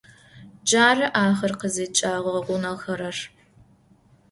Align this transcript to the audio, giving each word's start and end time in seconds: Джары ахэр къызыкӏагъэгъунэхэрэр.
Джары 0.67 1.05
ахэр 1.23 1.53
къызыкӏагъэгъунэхэрэр. 1.59 3.17